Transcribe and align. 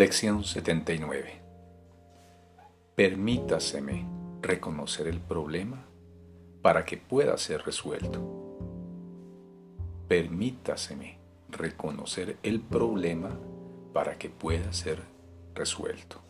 Lección 0.00 0.44
79. 0.44 1.42
Permítaseme 2.94 4.06
reconocer 4.40 5.06
el 5.08 5.20
problema 5.20 5.84
para 6.62 6.86
que 6.86 6.96
pueda 6.96 7.36
ser 7.36 7.66
resuelto. 7.66 8.18
Permítaseme 10.08 11.18
reconocer 11.50 12.38
el 12.42 12.62
problema 12.62 13.38
para 13.92 14.16
que 14.16 14.30
pueda 14.30 14.72
ser 14.72 15.02
resuelto. 15.54 16.22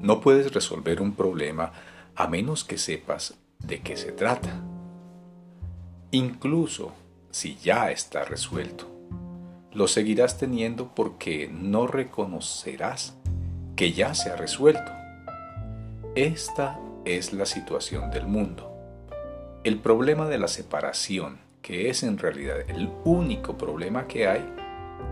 No 0.00 0.20
puedes 0.20 0.52
resolver 0.52 1.00
un 1.00 1.14
problema 1.14 1.70
a 2.16 2.26
menos 2.26 2.64
que 2.64 2.78
sepas 2.78 3.38
de 3.60 3.80
qué 3.80 3.96
se 3.96 4.10
trata. 4.10 4.60
Incluso 6.10 6.92
si 7.30 7.54
ya 7.58 7.92
está 7.92 8.24
resuelto 8.24 8.89
lo 9.72 9.86
seguirás 9.86 10.36
teniendo 10.36 10.94
porque 10.94 11.48
no 11.52 11.86
reconocerás 11.86 13.14
que 13.76 13.92
ya 13.92 14.14
se 14.14 14.30
ha 14.30 14.36
resuelto. 14.36 14.92
Esta 16.14 16.80
es 17.04 17.32
la 17.32 17.46
situación 17.46 18.10
del 18.10 18.26
mundo. 18.26 18.70
El 19.62 19.78
problema 19.78 20.26
de 20.26 20.38
la 20.38 20.48
separación, 20.48 21.38
que 21.62 21.88
es 21.88 22.02
en 22.02 22.18
realidad 22.18 22.56
el 22.68 22.90
único 23.04 23.56
problema 23.56 24.08
que 24.08 24.26
hay, 24.26 24.44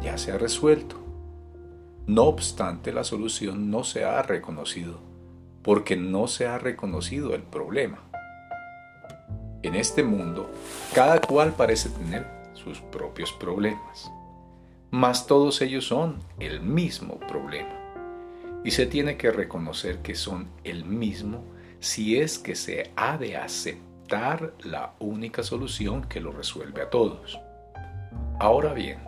ya 0.03 0.19
se 0.19 0.33
ha 0.33 0.39
resuelto. 0.39 0.97
No 2.07 2.25
obstante, 2.25 2.93
la 2.93 3.05
solución 3.05 3.71
no 3.71 3.85
se 3.85 4.05
ha 4.05 4.23
reconocido 4.23 4.99
porque 5.63 5.97
no 5.97 6.27
se 6.27 6.47
ha 6.47 6.59
reconocido 6.59 7.35
el 7.35 7.43
problema. 7.43 8.03
En 9.63 9.75
este 9.75 10.03
mundo, 10.03 10.51
cada 10.95 11.21
cual 11.21 11.53
parece 11.53 11.91
tener 11.91 12.27
sus 12.55 12.81
propios 12.81 13.33
problemas 13.33 14.11
mas 14.91 15.27
todos 15.27 15.61
ellos 15.61 15.87
son 15.87 16.19
el 16.39 16.61
mismo 16.61 17.19
problema. 17.21 17.75
Y 18.65 18.71
se 18.71 18.87
tiene 18.87 19.17
que 19.17 19.31
reconocer 19.31 19.99
que 19.99 20.15
son 20.15 20.49
el 20.65 20.85
mismo 20.85 21.45
si 21.81 22.19
es 22.19 22.39
que 22.39 22.55
se 22.55 22.91
ha 22.97 23.17
de 23.19 23.37
aceptar 23.37 24.55
la 24.61 24.95
única 24.99 25.43
solución 25.43 26.05
que 26.05 26.21
lo 26.21 26.33
resuelve 26.33 26.83
a 26.83 26.91
todos. 26.91 27.39
Ahora 28.41 28.73
bien, 28.73 28.99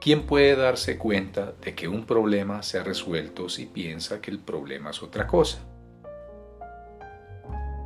¿quién 0.00 0.26
puede 0.26 0.56
darse 0.56 0.98
cuenta 0.98 1.52
de 1.52 1.74
que 1.74 1.88
un 1.88 2.04
problema 2.04 2.62
se 2.62 2.78
ha 2.78 2.84
resuelto 2.84 3.48
si 3.48 3.66
piensa 3.66 4.20
que 4.20 4.30
el 4.30 4.38
problema 4.38 4.90
es 4.90 5.02
otra 5.02 5.26
cosa? 5.26 5.60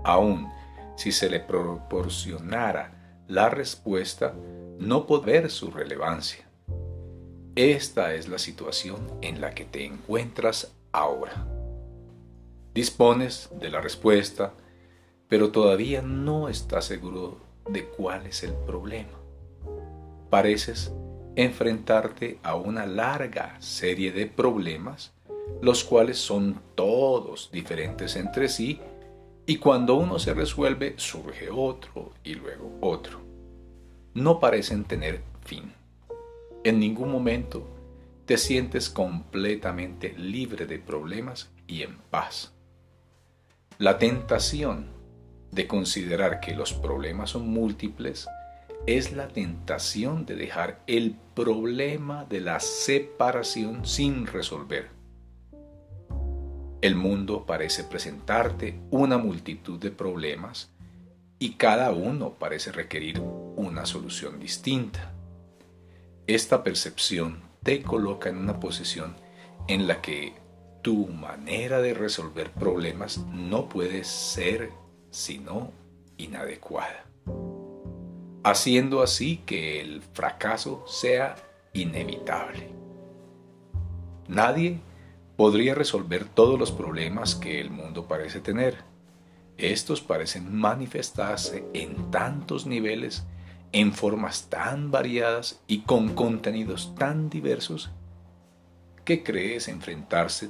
Aún 0.05 0.49
si 0.97 1.13
se 1.13 1.29
le 1.29 1.41
proporcionara 1.41 3.21
la 3.29 3.51
respuesta, 3.51 4.35
no 4.79 5.07
puede 5.07 5.41
ver 5.41 5.51
su 5.51 5.71
relevancia 5.71 6.47
esta 7.57 8.15
es 8.15 8.29
la 8.29 8.39
situación 8.39 9.11
en 9.23 9.41
la 9.41 9.55
que 9.55 9.65
te 9.65 9.87
encuentras 9.87 10.75
ahora. 10.93 11.47
Dispones 12.75 13.49
de 13.59 13.71
la 13.71 13.81
respuesta, 13.81 14.53
pero 15.27 15.51
todavía 15.51 16.03
no 16.03 16.51
estás 16.51 16.85
seguro 16.85 17.41
de 17.69 17.87
cuál 17.87 18.27
es 18.27 18.43
el 18.43 18.53
problema. 18.53 19.19
Pareces 20.29 20.93
enfrentarte 21.35 22.39
a 22.43 22.57
una 22.57 22.85
larga 22.87 23.57
serie 23.61 24.13
de 24.13 24.27
problemas, 24.27 25.15
los 25.63 25.83
cuales 25.83 26.19
son 26.19 26.61
todos 26.75 27.51
diferentes 27.51 28.17
entre 28.17 28.49
sí, 28.49 28.81
y 29.47 29.57
cuando 29.57 29.95
uno 29.95 30.19
se 30.19 30.35
resuelve 30.35 30.95
surge 30.99 31.49
otro 31.51 32.13
y 32.23 32.35
luego 32.35 32.77
otro. 32.83 33.21
No 34.13 34.41
parecen 34.41 34.85
tener 34.85 35.23
fin. 35.45 35.73
En 36.67 36.81
ningún 36.81 37.13
momento 37.13 37.65
te 38.25 38.37
sientes 38.37 38.91
completamente 38.91 40.15
libre 40.19 40.67
de 40.67 40.81
problemas 40.81 41.49
y 41.69 41.83
en 41.83 41.97
paz. 42.11 42.55
La 43.79 43.99
tentación 43.99 44.89
de 45.53 45.69
considerar 45.69 46.41
que 46.41 46.57
los 46.57 46.73
problemas 46.73 47.31
son 47.31 47.49
múltiples 47.51 48.27
es 48.85 49.13
la 49.13 49.29
tentación 49.29 50.27
de 50.27 50.35
dejar 50.35 50.83
el 50.89 51.15
problema 51.37 52.25
de 52.25 52.41
la 52.41 52.59
separación 52.59 53.87
sin 53.87 54.27
resolver. 54.27 54.89
El 56.81 56.97
mundo 56.97 57.47
parece 57.47 57.85
presentarte 57.85 58.81
una 58.91 59.19
multitud 59.19 59.79
de 59.79 59.93
problemas 59.93 60.73
y 61.39 61.53
cada 61.53 61.93
uno 61.93 62.33
parece 62.33 62.73
requerir 62.73 63.21
una 63.21 63.87
solución 63.87 64.41
distinta. 64.41 65.13
Esta 66.27 66.65
percepción 66.65 67.41
te 67.63 67.83
coloca 67.85 68.29
en 68.29 68.39
una 68.39 68.59
posición 68.59 69.15
en 69.69 69.87
la 69.87 70.03
que 70.03 70.35
tu 70.83 71.07
manera 71.07 71.81
de 71.81 71.95
resolver 71.95 72.51
problemas 72.51 73.19
no 73.33 73.69
puede 73.69 74.03
ser 74.03 74.71
sino 75.11 75.71
inadecuada, 76.17 77.05
haciendo 78.43 79.03
así 79.03 79.39
que 79.47 79.81
el 79.81 80.03
fracaso 80.03 80.85
sea 80.89 81.37
inevitable. 81.73 82.71
Nadie 84.27 84.81
podría 85.37 85.77
resolver 85.77 86.25
todos 86.25 86.59
los 86.59 86.73
problemas 86.73 87.37
que 87.37 87.61
el 87.61 87.71
mundo 87.71 88.09
parece 88.09 88.41
tener. 88.41 88.79
Estos 89.59 90.01
parecen 90.01 90.53
manifestarse 90.53 91.65
en 91.73 92.11
tantos 92.11 92.67
niveles 92.67 93.25
en 93.77 93.93
formas 93.93 94.49
tan 94.49 94.91
variadas 94.91 95.61
y 95.67 95.81
con 95.81 96.15
contenidos 96.15 96.95
tan 96.95 97.29
diversos 97.29 97.91
que 99.05 99.23
crees 99.23 99.69
enfrentarse 99.69 100.49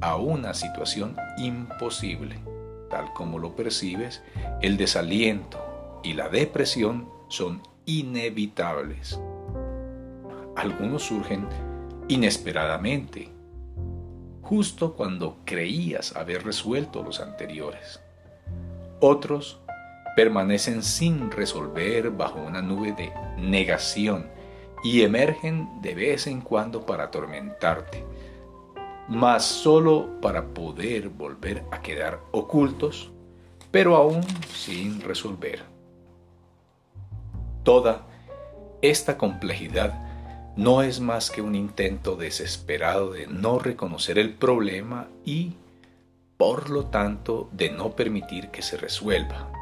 a 0.00 0.16
una 0.16 0.54
situación 0.54 1.14
imposible. 1.36 2.38
Tal 2.88 3.12
como 3.12 3.38
lo 3.38 3.54
percibes, 3.54 4.22
el 4.62 4.78
desaliento 4.78 6.00
y 6.02 6.14
la 6.14 6.30
depresión 6.30 7.06
son 7.28 7.60
inevitables. 7.84 9.20
Algunos 10.56 11.02
surgen 11.02 11.46
inesperadamente, 12.08 13.30
justo 14.40 14.94
cuando 14.94 15.36
creías 15.44 16.16
haber 16.16 16.44
resuelto 16.44 17.02
los 17.02 17.20
anteriores. 17.20 18.00
Otros 19.00 19.60
permanecen 20.14 20.82
sin 20.82 21.30
resolver 21.30 22.10
bajo 22.10 22.40
una 22.40 22.62
nube 22.62 22.92
de 22.92 23.12
negación 23.36 24.30
y 24.82 25.02
emergen 25.02 25.68
de 25.80 25.94
vez 25.94 26.26
en 26.26 26.40
cuando 26.40 26.84
para 26.84 27.04
atormentarte, 27.04 28.04
mas 29.08 29.44
solo 29.44 30.20
para 30.20 30.46
poder 30.46 31.08
volver 31.08 31.64
a 31.70 31.80
quedar 31.80 32.20
ocultos, 32.32 33.10
pero 33.70 33.96
aún 33.96 34.22
sin 34.52 35.00
resolver. 35.00 35.62
Toda 37.62 38.06
esta 38.82 39.16
complejidad 39.16 40.00
no 40.56 40.82
es 40.82 41.00
más 41.00 41.30
que 41.30 41.40
un 41.40 41.54
intento 41.54 42.14
desesperado 42.14 43.12
de 43.12 43.26
no 43.26 43.58
reconocer 43.58 44.18
el 44.18 44.34
problema 44.34 45.08
y, 45.24 45.54
por 46.36 46.68
lo 46.68 46.84
tanto, 46.86 47.48
de 47.52 47.70
no 47.70 47.96
permitir 47.96 48.50
que 48.50 48.62
se 48.62 48.76
resuelva 48.76 49.53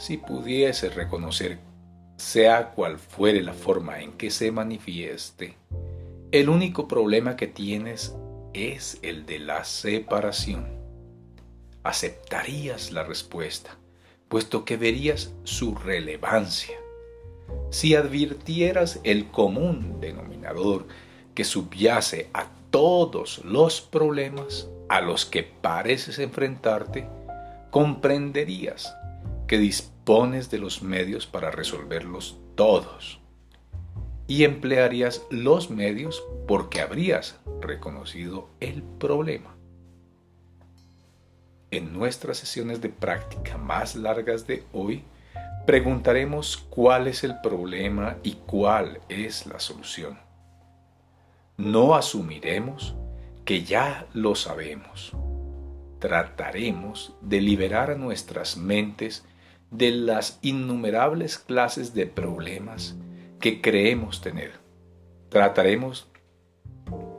si 0.00 0.16
pudiese 0.16 0.88
reconocer, 0.88 1.58
sea 2.16 2.70
cual 2.70 2.98
fuere 2.98 3.42
la 3.42 3.52
forma 3.52 4.00
en 4.00 4.12
que 4.12 4.30
se 4.30 4.50
manifieste, 4.50 5.58
el 6.32 6.48
único 6.48 6.88
problema 6.88 7.36
que 7.36 7.46
tienes 7.46 8.14
es 8.54 8.98
el 9.02 9.26
de 9.26 9.40
la 9.40 9.64
separación. 9.64 10.66
Aceptarías 11.82 12.92
la 12.92 13.04
respuesta, 13.04 13.76
puesto 14.28 14.64
que 14.64 14.78
verías 14.78 15.34
su 15.44 15.74
relevancia. 15.74 16.78
Si 17.68 17.94
advirtieras 17.94 19.00
el 19.04 19.30
común 19.30 20.00
denominador 20.00 20.86
que 21.34 21.44
subyace 21.44 22.30
a 22.32 22.46
todos 22.70 23.44
los 23.44 23.82
problemas 23.82 24.66
a 24.88 25.02
los 25.02 25.26
que 25.26 25.42
pareces 25.42 26.18
enfrentarte, 26.18 27.06
comprenderías 27.70 28.94
que 29.50 29.58
dispones 29.58 30.48
de 30.48 30.58
los 30.58 30.80
medios 30.80 31.26
para 31.26 31.50
resolverlos 31.50 32.38
todos. 32.54 33.18
Y 34.28 34.44
emplearías 34.44 35.26
los 35.28 35.70
medios 35.70 36.22
porque 36.46 36.80
habrías 36.80 37.40
reconocido 37.60 38.48
el 38.60 38.84
problema. 38.84 39.56
En 41.72 41.92
nuestras 41.92 42.38
sesiones 42.38 42.80
de 42.80 42.90
práctica 42.90 43.58
más 43.58 43.96
largas 43.96 44.46
de 44.46 44.62
hoy, 44.72 45.02
preguntaremos 45.66 46.56
cuál 46.56 47.08
es 47.08 47.24
el 47.24 47.40
problema 47.40 48.18
y 48.22 48.34
cuál 48.46 49.00
es 49.08 49.46
la 49.46 49.58
solución. 49.58 50.16
No 51.56 51.96
asumiremos 51.96 52.94
que 53.44 53.64
ya 53.64 54.06
lo 54.12 54.36
sabemos. 54.36 55.10
Trataremos 55.98 57.16
de 57.20 57.40
liberar 57.40 57.90
a 57.90 57.96
nuestras 57.96 58.56
mentes 58.56 59.24
de 59.70 59.92
las 59.92 60.38
innumerables 60.42 61.38
clases 61.38 61.94
de 61.94 62.06
problemas 62.06 62.96
que 63.40 63.60
creemos 63.60 64.20
tener. 64.20 64.52
Trataremos 65.28 66.08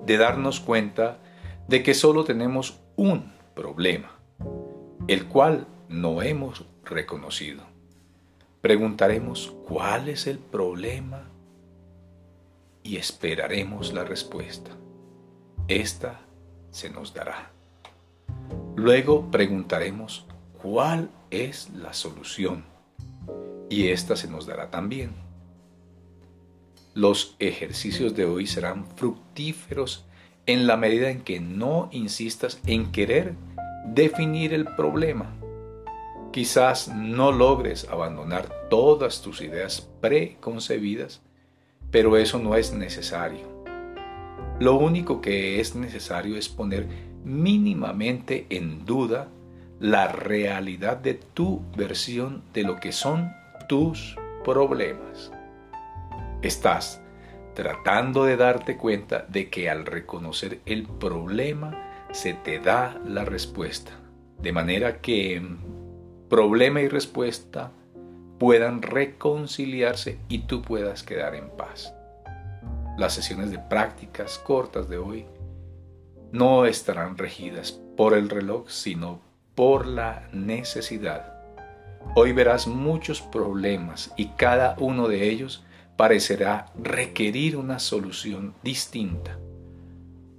de 0.06 0.18
darnos 0.18 0.60
cuenta 0.60 1.20
de 1.68 1.84
que 1.84 1.94
solo 1.94 2.24
tenemos 2.24 2.80
un 2.96 3.32
problema, 3.56 4.20
el 5.08 5.28
cual 5.28 5.68
no 5.88 6.22
hemos 6.22 6.66
reconocido. 6.84 7.64
Preguntaremos 8.62 9.56
cuál 9.68 10.10
es 10.10 10.28
el 10.28 10.38
problema 10.38 11.30
y 12.84 12.98
esperaremos 12.98 13.94
la 13.94 14.04
respuesta. 14.04 14.72
Esta 15.68 16.22
se 16.70 16.90
nos 16.90 17.14
dará. 17.14 17.52
Luego 18.76 19.30
preguntaremos 19.32 20.28
cuál 20.62 21.10
es 21.30 21.70
la 21.72 21.94
solución 21.94 22.64
y 23.70 23.88
esta 23.88 24.16
se 24.16 24.28
nos 24.28 24.46
dará 24.46 24.70
también. 24.70 25.12
Los 26.94 27.36
ejercicios 27.40 28.16
de 28.16 28.26
hoy 28.26 28.46
serán 28.46 28.86
fructíferos 28.98 30.06
en 30.46 30.68
la 30.68 30.76
medida 30.76 31.10
en 31.10 31.22
que 31.22 31.40
no 31.40 31.88
insistas 31.92 32.60
en 32.66 32.92
querer 32.92 33.36
definir 33.86 34.54
el 34.54 34.66
problema. 34.66 35.34
Quizás 36.34 36.90
no 36.90 37.32
logres 37.32 37.88
abandonar 37.90 38.68
todas 38.70 39.22
tus 39.22 39.42
ideas 39.42 39.90
preconcebidas, 40.02 41.22
pero 41.92 42.18
eso 42.18 42.40
no 42.40 42.56
es 42.56 42.74
necesario. 42.74 43.64
Lo 44.60 44.76
único 44.76 45.22
que 45.22 45.62
es 45.62 45.76
necesario 45.76 46.36
es 46.36 46.50
poner 46.50 46.88
mínimamente 47.24 48.48
en 48.50 48.86
duda 48.86 49.30
la 49.82 50.10
realidad 50.10 50.98
de 50.98 51.16
tu 51.16 51.64
versión 51.76 52.44
de 52.54 52.62
lo 52.62 52.80
que 52.80 52.92
son 52.92 53.34
tus 53.68 54.16
problemas. 54.44 55.32
Estás 56.44 57.02
tratando 57.56 58.24
de 58.26 58.38
darte 58.38 58.78
cuenta 58.78 59.26
de 59.28 59.50
que 59.50 59.72
al 59.72 59.88
reconocer 59.88 60.60
el 60.68 60.84
problema 60.84 62.08
se 62.12 62.36
te 62.36 62.60
da 62.60 63.02
la 63.08 63.26
respuesta. 63.26 63.92
De 64.40 64.52
manera 64.52 65.02
que 65.02 65.42
problema 66.30 66.82
y 66.82 66.88
respuesta 66.88 67.72
puedan 68.38 68.84
reconciliarse 68.84 70.20
y 70.30 70.44
tú 70.44 70.62
puedas 70.62 71.02
quedar 71.02 71.34
en 71.34 71.50
paz. 71.50 71.92
Las 73.00 73.16
sesiones 73.16 73.50
de 73.50 73.58
prácticas 73.58 74.38
cortas 74.38 74.90
de 74.90 75.00
hoy 75.00 75.26
no 76.32 76.66
estarán 76.66 77.18
regidas 77.18 77.72
por 77.98 78.14
el 78.14 78.30
reloj, 78.30 78.70
sino 78.70 79.31
por 79.56 79.86
la 79.86 80.28
necesidad 80.32 81.32
Hoy 82.14 82.34
verás 82.34 82.68
muchos 82.68 83.22
problemas 83.22 84.12
y 84.18 84.26
cada 84.30 84.76
uno 84.80 85.08
de 85.08 85.30
ellos 85.30 85.64
parecerá 85.96 86.66
requerir 86.78 87.56
una 87.56 87.80
solución 87.80 88.54
distinta. 88.64 89.40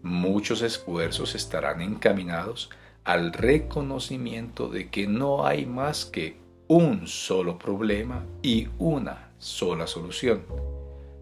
Muchos 0.03 0.61
esfuerzos 0.61 1.35
estarán 1.35 1.81
encaminados 1.81 2.69
al 3.05 3.33
reconocimiento 3.33 4.69
de 4.69 4.91
que 4.91 5.07
no 5.07 5.47
hay 5.47 5.65
más 5.65 6.05
que 6.05 6.37
un 6.69 7.07
solo 7.07 7.59
problema 7.59 8.27
y 8.43 8.69
una 8.79 9.31
sola 9.39 9.87
solución. 9.87 10.45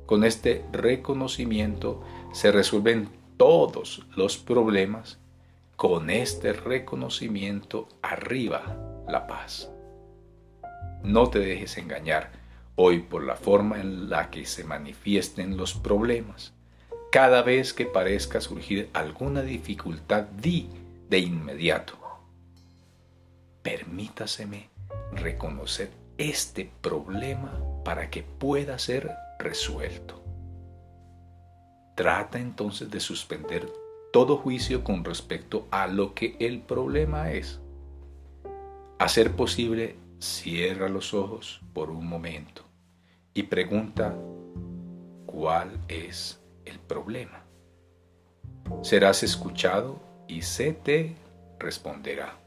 Con 0.05 0.25
este 0.25 0.65
reconocimiento 0.73 2.03
se 2.33 2.51
resuelven 2.51 3.09
todos 3.37 4.05
los 4.17 4.37
problemas. 4.37 5.21
Con 5.81 6.11
este 6.11 6.53
reconocimiento 6.53 7.89
arriba 8.03 8.77
la 9.09 9.27
paz. 9.27 9.71
No 11.03 11.31
te 11.31 11.39
dejes 11.39 11.79
engañar 11.79 12.33
hoy 12.77 12.99
por 12.99 13.25
la 13.25 13.35
forma 13.35 13.81
en 13.81 14.11
la 14.11 14.29
que 14.29 14.45
se 14.45 14.63
manifiesten 14.63 15.57
los 15.57 15.73
problemas. 15.73 16.53
Cada 17.11 17.41
vez 17.41 17.73
que 17.73 17.87
parezca 17.87 18.43
surgir 18.43 18.91
alguna 18.93 19.41
dificultad, 19.41 20.25
di 20.25 20.69
de 21.09 21.21
inmediato. 21.21 21.97
Permítaseme 23.63 24.69
reconocer 25.13 25.89
este 26.19 26.71
problema 26.83 27.59
para 27.87 28.11
que 28.11 28.23
pueda 28.23 28.79
ser 28.79 29.13
resuelto. 29.39 30.23
Trata 31.97 32.39
entonces 32.39 32.91
de 32.91 33.01
suspender 33.01 33.80
todo 34.13 34.37
juicio 34.37 34.83
con 34.83 35.05
respecto 35.05 35.67
a 35.71 35.87
lo 35.87 36.15
que 36.15 36.37
el 36.41 36.61
problema 36.61 37.33
es. 37.33 37.61
Hacer 38.99 39.33
posible 39.33 39.97
Cierra 40.21 40.91
los 40.91 41.15
ojos 41.15 41.63
por 41.73 41.91
un 41.91 42.07
momento 42.07 42.63
y 43.33 43.45
pregunta 43.45 44.15
cuál 45.25 45.81
es 45.89 46.39
el 46.67 46.79
problema. 46.79 47.43
Serás 48.83 49.23
escuchado 49.23 49.99
y 50.29 50.43
se 50.43 50.75
te 50.75 51.17
responderá. 51.59 52.39